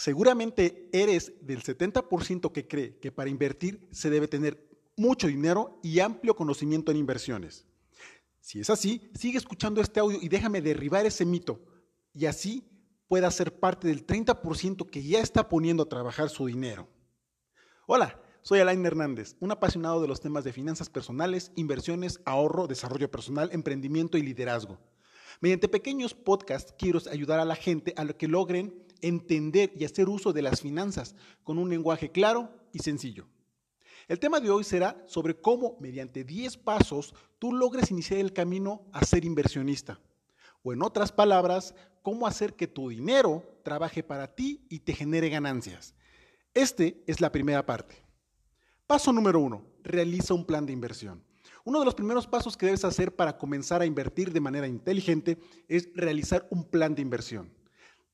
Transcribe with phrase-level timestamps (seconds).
[0.00, 6.00] Seguramente eres del 70% que cree que para invertir se debe tener mucho dinero y
[6.00, 7.66] amplio conocimiento en inversiones.
[8.40, 11.60] Si es así, sigue escuchando este audio y déjame derribar ese mito
[12.14, 12.66] y así
[13.08, 16.88] pueda ser parte del 30% que ya está poniendo a trabajar su dinero.
[17.86, 23.10] Hola, soy Alain Hernández, un apasionado de los temas de finanzas personales, inversiones, ahorro, desarrollo
[23.10, 24.78] personal, emprendimiento y liderazgo.
[25.40, 30.32] Mediante pequeños podcasts quiero ayudar a la gente a que logren entender y hacer uso
[30.32, 31.14] de las finanzas
[31.44, 33.26] con un lenguaje claro y sencillo.
[34.08, 38.82] El tema de hoy será sobre cómo, mediante 10 pasos, tú logres iniciar el camino
[38.92, 40.00] a ser inversionista.
[40.62, 45.28] O en otras palabras, cómo hacer que tu dinero trabaje para ti y te genere
[45.28, 45.94] ganancias.
[46.54, 47.96] Este es la primera parte.
[48.86, 51.22] Paso número uno, realiza un plan de inversión.
[51.64, 55.38] Uno de los primeros pasos que debes hacer para comenzar a invertir de manera inteligente
[55.68, 57.52] es realizar un plan de inversión.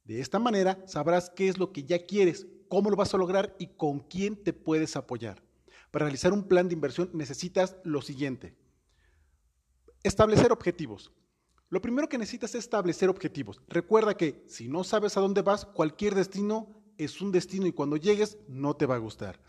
[0.04, 3.54] De esta manera sabrás qué es lo que ya quieres, cómo lo vas a lograr
[3.58, 5.42] y con quién te puedes apoyar.
[5.90, 8.54] Para realizar un plan de inversión necesitas lo siguiente.
[10.02, 11.12] Establecer objetivos.
[11.68, 13.60] Lo primero que necesitas es establecer objetivos.
[13.68, 17.96] Recuerda que si no sabes a dónde vas, cualquier destino es un destino y cuando
[17.96, 19.40] llegues no te va a gustar.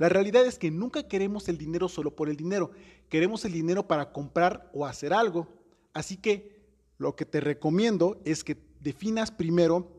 [0.00, 2.70] La realidad es que nunca queremos el dinero solo por el dinero,
[3.10, 5.46] queremos el dinero para comprar o hacer algo.
[5.92, 6.58] Así que
[6.96, 9.92] lo que te recomiendo es que definas primero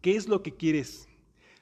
[0.00, 1.06] qué es lo que quieres.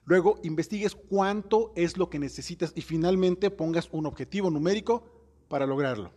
[0.07, 5.05] Luego investigues cuánto es lo que necesitas y finalmente pongas un objetivo numérico
[5.49, 6.13] para lograrlo.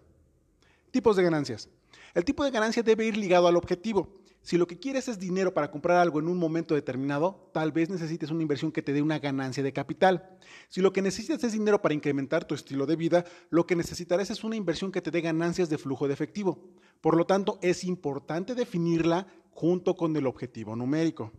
[0.92, 1.68] Tipos de ganancias.
[2.14, 4.19] El tipo de ganancia debe ir ligado al objetivo.
[4.42, 7.90] Si lo que quieres es dinero para comprar algo en un momento determinado, tal vez
[7.90, 10.38] necesites una inversión que te dé una ganancia de capital.
[10.70, 14.30] Si lo que necesitas es dinero para incrementar tu estilo de vida, lo que necesitarás
[14.32, 16.72] es una inversión que te dé ganancias de flujo de efectivo.
[17.02, 21.32] Por lo tanto, es importante definirla junto con el objetivo numérico.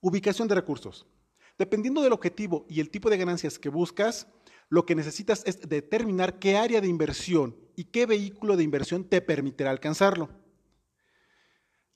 [0.00, 1.06] Ubicación de recursos.
[1.58, 4.26] Dependiendo del objetivo y el tipo de ganancias que buscas,
[4.70, 9.20] lo que necesitas es determinar qué área de inversión y qué vehículo de inversión te
[9.20, 10.43] permitirá alcanzarlo.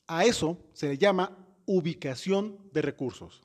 [0.08, 3.42] A eso se le llama ubicación de recursos.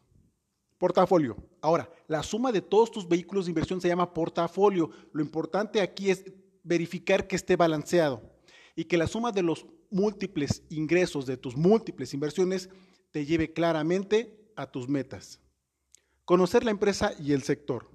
[0.77, 1.35] Portafolio.
[1.61, 4.89] Ahora, la suma de todos tus vehículos de inversión se llama portafolio.
[5.11, 6.23] Lo importante aquí es
[6.63, 8.21] verificar que esté balanceado
[8.75, 12.69] y que la suma de los múltiples ingresos de tus múltiples inversiones
[13.11, 15.41] te lleve claramente a tus metas.
[16.23, 17.91] Conocer la empresa y el sector.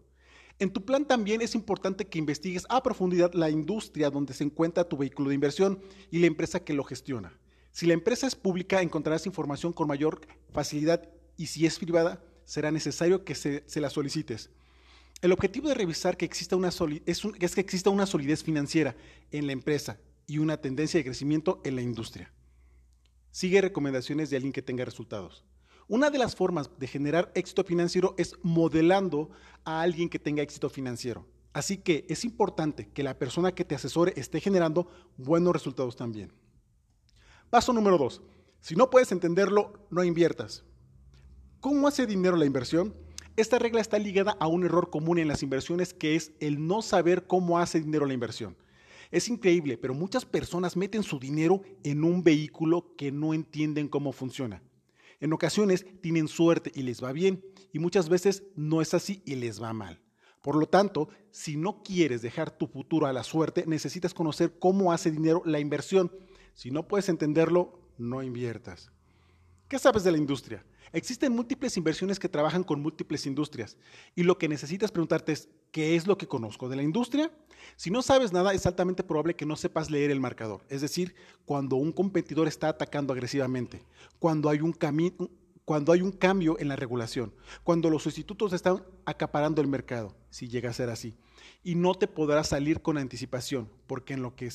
[0.59, 4.89] En tu plan también es importante que investigues a profundidad la industria donde se encuentra
[4.89, 5.81] tu vehículo de inversión
[6.11, 7.39] y la empresa que lo gestiona.
[7.78, 12.72] Si la empresa es pública, encontrarás información con mayor facilidad y si es privada, será
[12.72, 14.50] necesario que se, la solicites.
[15.22, 18.97] El objetivo de revisar que exista una es, es que exista una solidez financiera
[19.31, 19.97] en la empresa
[20.27, 22.33] y una tendencia de crecimiento en la industria.
[23.31, 25.44] Sigue recomendaciones de alguien que tenga resultados.
[25.87, 29.31] Una de las formas de generar éxito financiero es modelando
[29.65, 31.28] a alguien que tenga éxito financiero.
[31.53, 36.33] Así que es importante que la persona que te asesore esté generando buenos resultados también.
[37.50, 38.20] Paso número dos.
[38.60, 40.64] Si no puedes entenderlo, no inviertas.
[41.60, 42.94] ¿Cómo hace dinero la inversión?
[43.36, 46.82] Esta regla está ligada a un error común en las inversiones que es el no
[46.82, 48.56] saber cómo hace dinero la inversión.
[49.10, 54.12] Es increíble, pero muchas personas meten su dinero en un vehículo que no entienden cómo
[54.12, 54.62] funciona.
[55.19, 57.42] En ocasiones tienen suerte y les va bien,
[57.72, 60.03] y muchas veces no es así y les va mal.
[60.42, 64.92] Por lo tanto, si no quieres dejar tu futuro a la suerte, necesitas conocer cómo
[64.92, 66.12] hace dinero la inversión.
[66.58, 68.91] Si no puedes entenderlo, no inviertas.
[69.69, 70.66] ¿Qué sabes de la industria?
[70.92, 73.76] Existen múltiples inversiones que trabajan con múltiples industrias
[74.16, 77.30] y lo que necesitas preguntarte es, ¿qué es lo que conozco de la industria?
[77.76, 81.14] Si no sabes nada, es altamente probable que no sepas leer el marcador, es decir,
[81.44, 83.84] cuando un competidor está atacando agresivamente,
[84.19, 87.32] cuando hay un, cambio en la regulación,
[87.62, 91.14] cuando los sustitutos están acaparando el mercado, si llega a ser así,
[91.62, 94.50] y no te podrás salir con anticipación, porque en lo que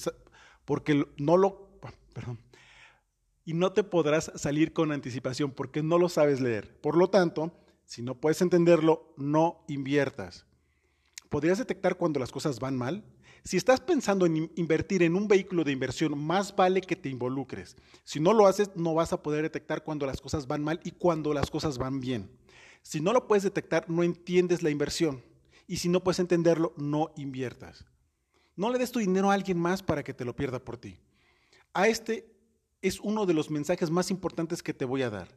[0.66, 1.73] porque no lo
[2.14, 2.40] perdón,
[3.46, 6.80] y no te podrás salir con anticipación porque no lo sabes leer.
[6.80, 7.52] Por lo tanto,
[7.86, 10.46] si no puedes entenderlo, no inviertas.
[11.30, 13.04] ¿Podrías detectar cuando las cosas van mal?
[13.44, 17.76] Si estás pensando en invertir en un vehículo de inversión, más vale que te involucres.
[18.06, 20.92] Si no lo haces, no vas a poder detectar cuando las cosas van mal y
[20.92, 22.30] cuando las cosas van bien.
[22.84, 25.24] Si no lo puedes detectar, no entiendes la inversión.
[25.68, 27.86] Y si no puedes entenderlo, no inviertas.
[28.56, 31.00] No le des tu dinero a alguien más para que te lo pierda por ti.
[31.74, 32.32] A este
[32.84, 35.30] es uno de los mensajes más importantes que te voy a dar.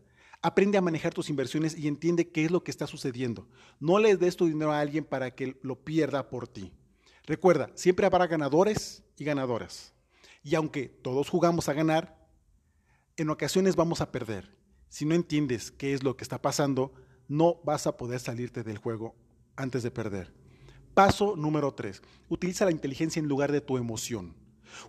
[0.42, 3.48] Aprende a manejar tus inversiones y entiende qué es lo que está sucediendo.
[3.80, 6.72] No le des tu dinero a alguien para que lo pierda por ti.
[7.24, 9.94] Recuerda, siempre habrá ganadores y ganadoras.
[10.42, 12.28] Y aunque todos jugamos a ganar,
[13.16, 14.54] en ocasiones vamos a perder.
[14.90, 16.92] Si no entiendes qué es lo que está pasando,
[17.28, 19.16] no vas a poder salirte del juego
[19.56, 20.34] antes de perder.
[20.92, 22.02] Paso número 3.
[22.28, 24.36] Utiliza la inteligencia en lugar de tu emoción.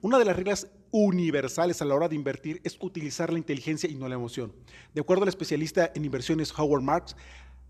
[0.01, 3.95] Una de las reglas universales a la hora de invertir es utilizar la inteligencia y
[3.95, 4.54] no la emoción.
[4.94, 7.16] De acuerdo al especialista en inversiones Howard Marks,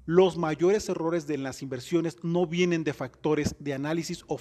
[0.06, 4.40] los mayores errores de las inversiones no vienen de factores de análisis o,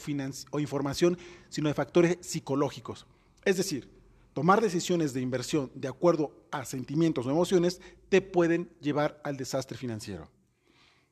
[0.51, 1.19] o información,
[1.49, 3.07] sino de factores psicológicos.
[3.45, 3.91] Es decir,
[4.33, 9.77] tomar decisiones de inversión de acuerdo a sentimientos o emociones te pueden llevar al desastre
[9.77, 10.31] financiero.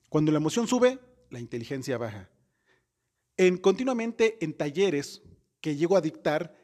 [0.09, 1.01] Cuando la emoción sube,
[1.31, 2.31] la inteligencia baja.
[3.37, 5.23] En continuamente en talleres
[5.65, 6.55] que llego a dictar,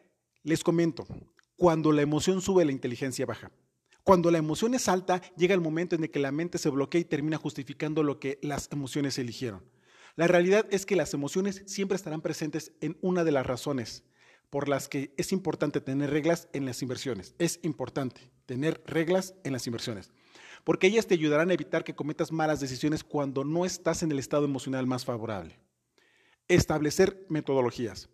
[0.42, 1.06] les comento,
[1.56, 3.50] cuando la emoción sube, la inteligencia baja.
[4.04, 7.00] Cuando la emoción es alta, llega el momento en el que la mente se bloquea
[7.00, 9.64] y termina justificando lo que las emociones eligieron.
[10.16, 14.04] La realidad es que las emociones siempre estarán presentes en una de las razones
[14.50, 17.34] por las que es importante tener reglas en las inversiones.
[17.38, 20.12] Es importante tener reglas en las inversiones,
[20.62, 24.18] porque ellas te ayudarán a evitar que cometas malas decisiones cuando no estás en el
[24.18, 25.58] estado emocional más favorable.
[26.48, 28.10] Establecer metodologías.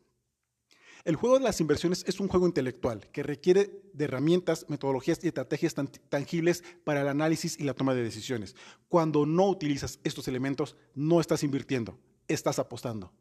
[1.07, 5.29] El juego de las inversiones es un juego intelectual que requiere de herramientas, metodologías y
[5.29, 5.77] estrategias
[6.09, 8.57] tangibles para el análisis y la toma de decisiones.
[8.89, 13.13] Cuando no utilizas estos elementos, no estás invirtiendo, estás apostando.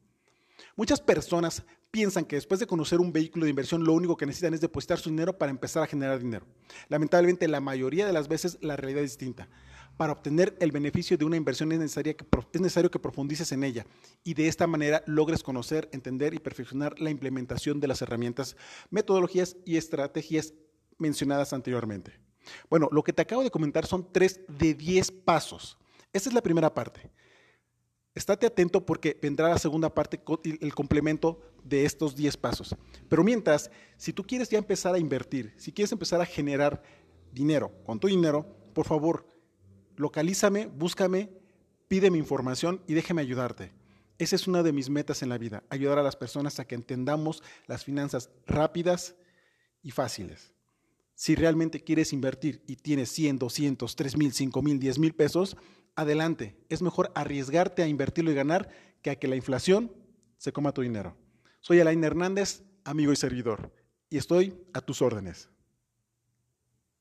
[0.74, 1.62] Muchas personas
[1.92, 4.98] piensan que después de conocer un vehículo de inversión lo único que necesitan es depositar
[4.98, 6.44] su dinero para empezar a generar dinero.
[6.88, 9.48] Lamentablemente la mayoría de las veces la realidad es distinta
[9.96, 13.86] para obtener el beneficio de una inversión es, necesario que profundices en ella
[14.24, 18.56] y de esta manera logres conocer, entender y perfeccionar la implementación de las herramientas,
[18.90, 20.52] metodologías y estrategias
[20.98, 22.12] mencionadas anteriormente.
[22.68, 25.78] Bueno, lo que te acabo de comentar son tres de diez pasos.
[26.12, 27.10] Esta es la primera parte.
[28.14, 32.74] Estate atento porque vendrá la segunda parte, el complemento de estos diez pasos.
[33.08, 36.82] Pero mientras, si tú quieres ya empezar a invertir, si quieres empezar a generar
[37.32, 39.26] dinero con tu dinero, por favor,
[39.96, 41.30] localízame, búscame,
[41.88, 43.72] pídeme información y déjeme ayudarte.
[44.18, 46.74] Esa es una de mis metas en la vida, ayudar a las personas a que
[46.74, 49.14] entendamos las finanzas rápidas
[49.82, 50.54] y fáciles.
[51.14, 55.56] Si realmente quieres invertir y tienes 100, 200, 3 mil, 5 mil, 10 mil pesos,
[55.96, 56.56] adelante.
[56.68, 58.70] Es mejor arriesgarte a invertirlo y ganar
[59.02, 59.92] que a que la inflación
[60.38, 61.16] se coma tu dinero.
[61.60, 63.72] Soy Alain Hernández, amigo y servidor,
[64.08, 65.48] y estoy a tus órdenes.